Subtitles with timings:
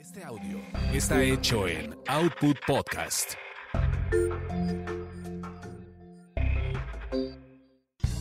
[0.00, 0.58] Este audio
[0.94, 3.34] está hecho en Output Podcast.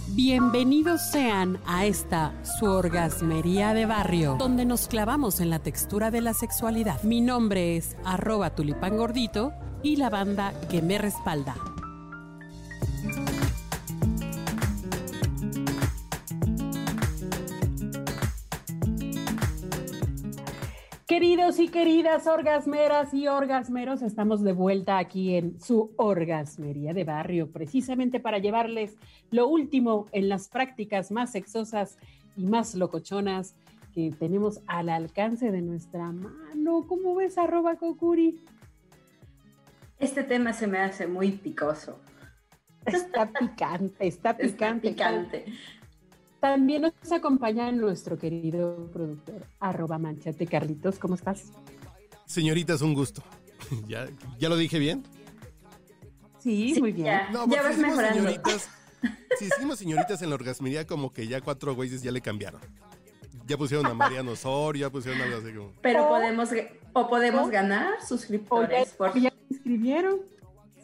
[0.09, 6.19] Bienvenidos sean a esta su orgasmería de barrio, donde nos clavamos en la textura de
[6.19, 7.01] la sexualidad.
[7.03, 11.55] Mi nombre es arroba tulipán gordito y la banda que me respalda.
[21.19, 27.51] Queridos y queridas orgasmeras y orgasmeros, estamos de vuelta aquí en su orgasmería de barrio,
[27.51, 28.95] precisamente para llevarles
[29.29, 31.97] lo último en las prácticas más sexosas
[32.37, 33.53] y más locochonas
[33.93, 36.85] que tenemos al alcance de nuestra mano.
[36.87, 38.39] ¿Cómo ves, arroba Kokuri?
[39.99, 41.99] Este tema se me hace muy picoso.
[42.85, 44.87] Está picante, está picante.
[44.87, 45.45] Está picante.
[46.39, 50.47] También nos acompaña nuestro querido productor, arroba manchate.
[50.47, 51.51] Carlitos, ¿cómo estás?
[52.25, 53.21] Señorita, es un gusto.
[53.87, 54.07] ¿Ya,
[54.39, 55.03] ¿Ya lo dije bien?
[56.39, 57.05] Sí, Sí, muy bien.
[57.07, 57.29] ya.
[57.31, 58.15] No, porque vas si mejorando.
[58.19, 58.69] Señoritas,
[59.39, 62.61] si hicimos señoritas en la orgasmería, como que ya cuatro güeyes ya le cambiaron.
[63.45, 65.73] Ya pusieron a Mariano Osorio, ya pusieron algo así como...
[65.81, 66.49] Pero O- podemos,
[66.93, 70.19] o podemos o- ganar O ya, suscriptores por, ya se inscribieron.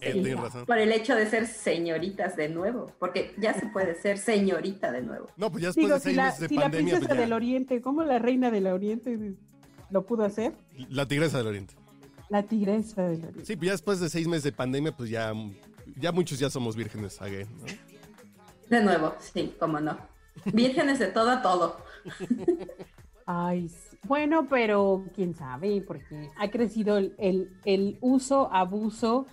[0.01, 0.11] Sí.
[0.13, 0.65] tienes razón.
[0.65, 2.91] por el hecho de ser señoritas de nuevo.
[2.99, 5.27] Porque ya se puede ser señorita de nuevo.
[5.37, 7.07] No, pues ya después Digo, de si seis la, meses de si la pandemia, princesa
[7.09, 9.33] pues del Oriente, ¿cómo la reina del Oriente
[9.89, 10.53] lo pudo hacer?
[10.89, 11.73] La tigresa del oriente.
[12.29, 13.45] La tigresa del Oriente.
[13.45, 15.33] Sí, pues ya después de seis meses de pandemia, pues ya,
[15.99, 17.65] ya muchos ya somos vírgenes again, ¿no?
[18.69, 19.97] De nuevo, sí, cómo no.
[20.53, 21.77] Vírgenes de todo a todo.
[23.27, 23.71] Ay,
[24.03, 29.25] bueno, pero quién sabe, porque ha crecido el, el- el uso, abuso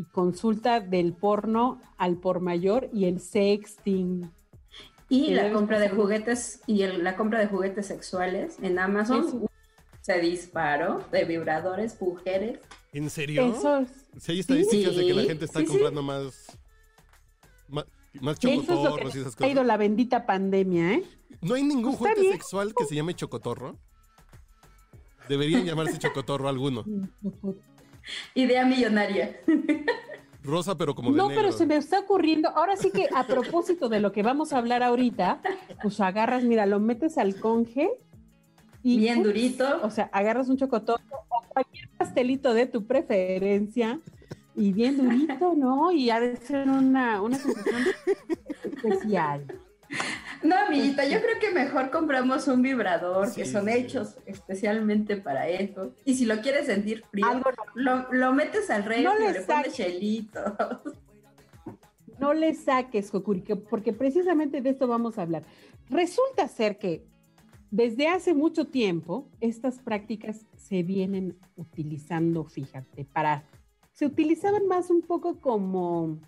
[0.00, 4.30] y consulta del porno al por mayor y el sexting.
[5.08, 9.50] Y la compra de juguetes y el- la compra de juguetes sexuales en Amazon Eso.
[10.00, 12.60] se disparó de vibradores, mujeres.
[12.92, 13.44] ¿En serio?
[13.54, 15.72] Eso es, Sí, hay estadísticas de que la gente está sí, sí.
[15.72, 16.56] comprando más...
[17.68, 17.84] Más,
[18.34, 19.66] es chocotorros y ha esas cosas.
[19.66, 21.04] la bendita pandemia, ¿eh?
[21.42, 22.32] ¿No hay ningún juguete bien.
[22.32, 23.76] sexual que se llame chocotorro?
[25.28, 26.84] Deberían llamarse chocotorro alguno.
[28.34, 29.40] Idea millonaria.
[30.42, 31.42] Rosa, pero como de No, negro.
[31.42, 34.58] pero se me está ocurriendo, ahora sí que a propósito de lo que vamos a
[34.58, 35.40] hablar ahorita,
[35.82, 37.90] pues agarras, mira, lo metes al conge
[38.82, 39.80] y Bien durito.
[39.82, 43.98] O sea, agarras un chocotorro o cualquier pastelito de tu preferencia
[44.56, 45.92] y bien durito, ¿no?
[45.92, 47.82] Y ha de ser una, una sensación
[48.64, 49.44] especial.
[50.42, 53.72] No, amiguita, yo creo que mejor compramos un vibrador que son sí.
[53.72, 55.94] hechos especialmente para eso.
[56.04, 59.40] Y si lo quieres sentir frío, Algo lo, lo metes al refri, No le le,
[59.42, 60.40] pones chelito.
[62.18, 65.42] no le saques, Kokuri, que- porque precisamente de esto vamos a hablar.
[65.90, 67.04] Resulta ser que
[67.70, 73.44] desde hace mucho tiempo estas prácticas se vienen utilizando, fíjate, para
[73.92, 76.18] se utilizaban más un poco como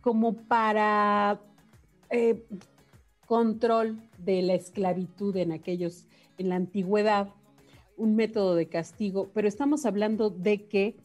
[0.00, 1.40] como para
[2.10, 2.44] eh,
[3.26, 6.06] control de la esclavitud en aquellos
[6.38, 7.28] en la antigüedad,
[7.96, 10.96] un método de castigo, pero estamos hablando de que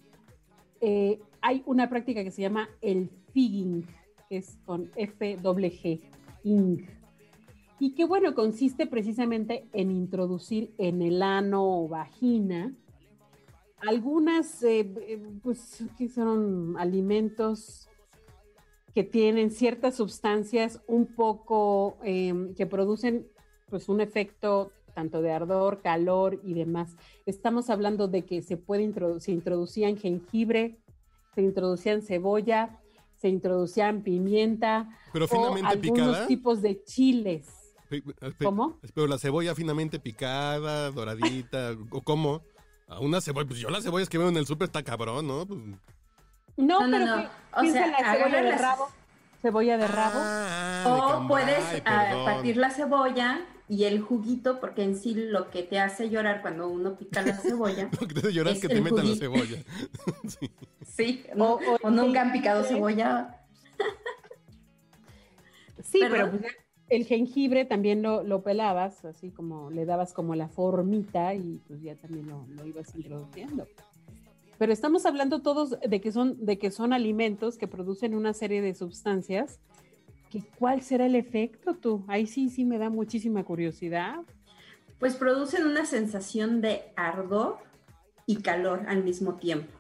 [0.80, 3.86] eh, hay una práctica que se llama el figging,
[4.30, 6.02] que es con F-G,
[6.44, 6.88] ing,
[7.80, 12.74] y que bueno, consiste precisamente en introducir en el ano o vagina
[13.86, 17.88] algunas, eh, pues, que son alimentos
[18.96, 23.28] que tienen ciertas sustancias un poco eh, que producen
[23.70, 26.96] pues un efecto tanto de ardor, calor y demás.
[27.26, 30.80] Estamos hablando de que se puede introdu- se introducían jengibre,
[31.36, 32.80] se introducían cebolla,
[33.18, 36.28] se introducían pimienta Pero o finamente algunos picada.
[36.28, 37.50] tipos de chiles.
[37.90, 38.80] Pe- pe- ¿Cómo?
[38.94, 42.42] Pero la cebolla finamente picada, doradita, o cómo.
[42.88, 45.46] A una cebolla, pues yo las cebollas que veo en el súper está cabrón, ¿no?
[45.46, 45.60] Pues,
[46.58, 47.30] No, No, no, pero no.
[47.58, 48.88] O sea, la cebolla de las- rabo.
[49.42, 50.20] Cebolla de rabo.
[50.22, 55.50] Ah, de O puedes ah, partir la cebolla y el juguito, porque en sí lo
[55.52, 57.90] que te hace llorar cuando uno pica la cebolla.
[58.02, 59.26] Lo que te hace llorar es que te el metan la juguito.
[59.26, 59.64] cebolla.
[60.88, 61.26] Sí.
[61.38, 63.40] O- o- o nunca han picado cebolla.
[65.84, 66.30] Sí, ¿Perdón?
[66.32, 66.56] pero pues,
[66.90, 71.82] el jengibre también lo, lo pelabas, así como le dabas como la formita y pues
[71.82, 73.68] ya también lo, lo ibas introduciendo.
[74.58, 78.62] Pero estamos hablando todos de que son, de que son alimentos que producen una serie
[78.62, 79.60] de sustancias.
[80.30, 82.04] Que, ¿Cuál será el efecto tú?
[82.08, 84.16] Ahí sí, sí me da muchísima curiosidad.
[85.00, 87.58] Pues producen una sensación de ardor
[88.26, 89.72] y calor al mismo tiempo.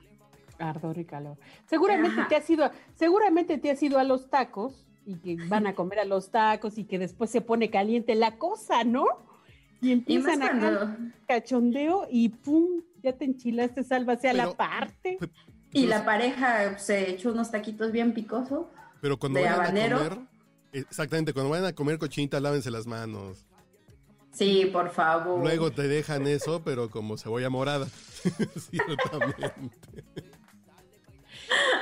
[0.60, 1.38] Ardor y calor.
[1.68, 2.28] Seguramente Ajá.
[2.30, 6.00] te has ido, seguramente te has ido a los tacos y que van a comer
[6.00, 9.06] a los tacos y que después se pone caliente la cosa, ¿no?
[9.82, 15.18] Y empiezan más a cuando- cachondeo y pum, ya te enchilaste, sálvase a la parte.
[15.72, 18.68] Y la pareja se echó unos taquitos bien picosos.
[19.02, 19.98] Pero cuando de vayan habanero.
[19.98, 20.28] a comer,
[20.74, 23.46] exactamente, cuando vayan a comer cochinita, lávense las manos.
[24.32, 25.42] Sí, por favor.
[25.42, 27.86] Luego te dejan eso, pero como cebolla morada.
[28.56, 30.04] Ciertamente.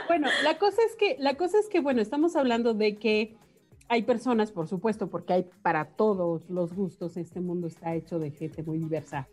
[0.08, 3.38] Bueno, la cosa es que, la cosa es que, bueno, estamos hablando de que
[3.88, 8.32] hay personas, por supuesto, porque hay para todos los gustos, este mundo está hecho de
[8.32, 9.28] gente muy diversa,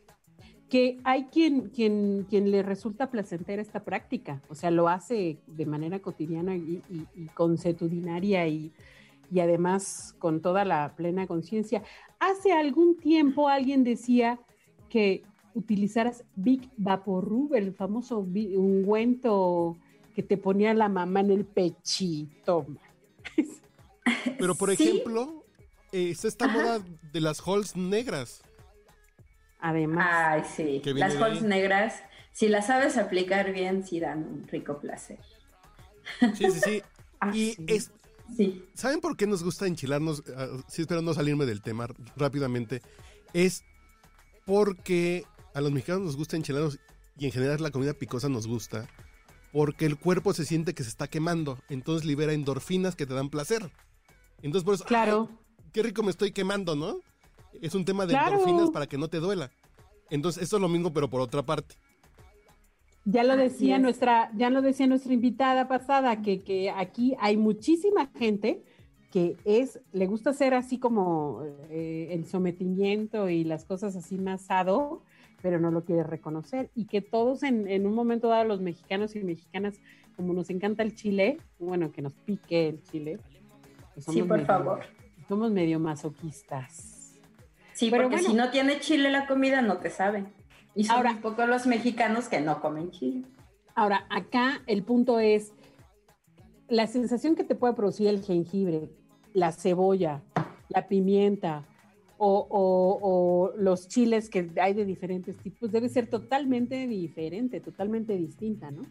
[0.70, 5.66] que hay quien, quien, quien le resulta placentera esta práctica, o sea, lo hace de
[5.66, 8.72] manera cotidiana y, y- y consuetudinaria y,
[9.32, 11.82] y además con toda la plena conciencia.
[12.20, 14.38] Hace algún tiempo alguien decía
[14.88, 15.22] que
[15.54, 19.76] utilizaras Big Vaporub, el famoso ungüento
[20.14, 22.66] que te ponía la mamá en el pechito.
[24.38, 24.82] Pero por Sí.
[24.84, 25.44] ejemplo,
[25.92, 26.80] eh, está esta moda
[27.12, 28.42] de las halls negras.
[29.60, 30.08] Además,
[30.56, 30.92] Ay, sí.
[30.94, 32.02] Las holes negras,
[32.32, 35.18] si las sabes aplicar bien, sí dan un rico placer.
[36.34, 36.82] Sí, sí, sí.
[37.22, 37.64] Ah, y sí.
[37.66, 37.90] es,
[38.34, 38.64] Sí.
[38.74, 40.22] ¿saben por qué nos gusta enchilarnos?
[40.34, 41.86] Ah, sí, espero no salirme del tema
[42.16, 42.80] rápidamente.
[43.34, 43.62] Es
[44.46, 45.24] porque
[45.54, 46.78] a los mexicanos nos gusta enchilarnos
[47.18, 48.88] y en general la comida picosa nos gusta
[49.52, 53.28] porque el cuerpo se siente que se está quemando, entonces libera endorfinas que te dan
[53.30, 53.70] placer.
[54.42, 55.28] Entonces por eso, claro.
[55.58, 57.00] "Ay, qué rico me estoy quemando, ¿no?
[57.60, 58.32] Es un tema de Claro.
[58.32, 59.50] endorfinas para que no te duela.
[60.10, 61.74] Entonces esto es lo mismo pero por otra parte.
[63.04, 63.82] Ya lo decía es.
[63.82, 68.62] nuestra, ya lo decía nuestra invitada pasada, que, que aquí hay muchísima gente
[69.10, 74.42] que es, le gusta hacer así como eh, el sometimiento y las cosas así más
[74.42, 75.02] sado,
[75.42, 76.70] pero no lo quiere reconocer.
[76.76, 79.80] Y que todos en, en un momento dado, los mexicanos y mexicanas,
[80.16, 83.18] como nos encanta el chile, bueno, que nos pique el chile.
[83.94, 84.80] pues Sí, por medio- favor.
[85.26, 86.99] Somos medio masoquistas.
[87.80, 88.28] Sí, Pero porque bueno.
[88.28, 90.26] si no tiene chile la comida, no te sabe.
[90.74, 93.22] Y son Ahora- muy pocos los mexicanos que no comen chile.
[93.74, 95.54] Ahora, acá el punto es
[96.68, 98.90] la sensación que te puede producir el jengibre,
[99.32, 100.20] la cebolla,
[100.68, 101.64] la pimienta
[102.18, 108.14] o, o- o los chiles que hay de diferentes tipos debe ser totalmente diferente, totalmente
[108.18, 108.82] distinta, ¿no?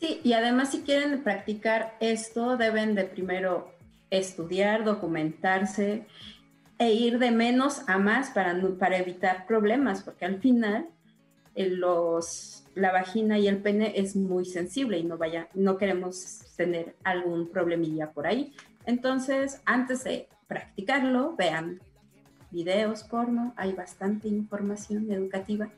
[0.00, 3.70] Sí, y además si quieren practicar esto, deben de primero
[4.10, 6.06] estudiar, documentarse
[6.82, 10.88] e ir de menos a más para, para evitar problemas, porque al final
[11.54, 16.40] eh, los, la vagina y el pene es muy sensible y no, vaya, no queremos
[16.56, 18.52] tener algún problemilla por ahí.
[18.84, 21.80] Entonces, antes de practicarlo, vean
[22.50, 25.70] videos porno, hay bastante información educativa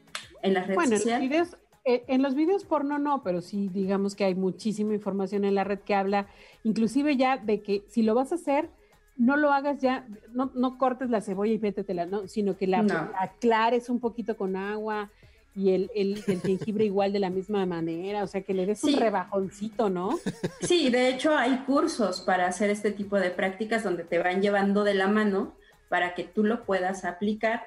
[0.43, 1.29] en las redes Bueno, sociales.
[1.29, 5.55] videos, eh, en los videos porno no, pero sí digamos que hay muchísima información en
[5.55, 6.29] la red que habla,
[6.62, 8.71] inclusive ya de que si lo vas a hacer,
[9.16, 12.26] no lo hagas ya, no, no cortes la cebolla y métetela, ¿no?
[12.28, 12.94] sino que la, No.
[12.94, 15.11] la aclares un poquito con agua
[15.56, 18.82] y el, el, el jengibre igual de la misma manera, o sea, que le des
[18.82, 20.19] un rebajoncito, ¿no?
[20.62, 24.82] Sí, de hecho hay cursos para hacer este tipo de prácticas donde te van llevando
[24.82, 25.55] de la mano
[25.88, 27.67] para que tú lo puedas aplicar,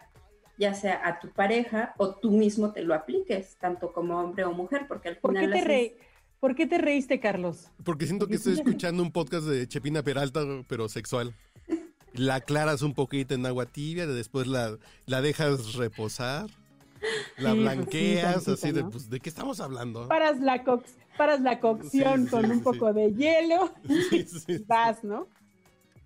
[0.58, 4.52] ya sea a tu pareja o tú mismo te lo apliques, tanto como hombre o
[4.52, 5.98] mujer, porque al ¿Por qué final te, haces- re-
[6.40, 7.72] ¿por qué te reíste, Carlos?
[7.84, 11.34] Porque siento que estoy escuchando un podcast de Chepina Peralta, pero sexual.
[12.14, 16.56] La aclaras un poquito en agua tibia, después la, la dejas reposar, la Sí,
[17.38, 18.90] pues sí, blanqueas, tantito, así de, ¿no?
[18.90, 20.08] pues, ¿de qué estamos hablando?
[20.08, 23.72] Paras la, cox, paras la cocción Sí, con un poco de hielo.
[24.10, 24.64] Sí, sí, sí.
[24.68, 25.28] vas, ¿no?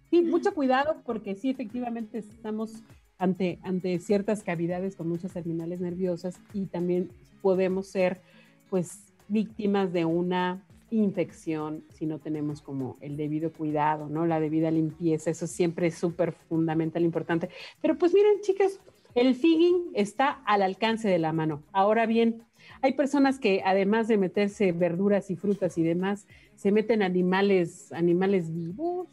[0.10, 2.84] Sí, mucho cuidado porque sí, efectivamente estamos
[3.18, 7.10] ante, ante ciertas cavidades con muchas terminales nerviosas y también
[7.42, 8.22] podemos ser,
[8.70, 14.26] pues, víctimas de una infección si no tenemos como el debido cuidado, ¿no?
[14.26, 17.50] La debida limpieza, eso siempre es súper fundamental, importante.
[17.82, 18.80] Pero pues miren, chicas,
[19.16, 21.64] el figging está al alcance de la mano.
[21.72, 22.44] Ahora bien,
[22.82, 28.54] hay personas que además de meterse verduras y frutas y demás, se meten animales, animales
[28.54, 29.08] vivos.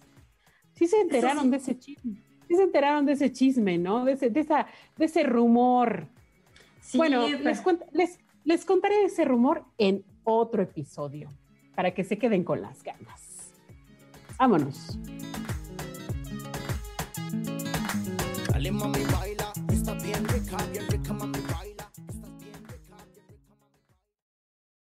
[0.74, 1.50] Sí se enteraron sí.
[1.50, 2.16] de ese chisme.
[2.48, 4.04] Sí se enteraron de ese chisme, ¿no?
[4.04, 6.06] De ese, de esa, de ese rumor.
[6.80, 11.30] Sí, bueno, les, cuent- les, les contaré ese rumor en otro episodio
[11.74, 13.52] para que se queden con las ganas.
[14.38, 14.98] Vámonos.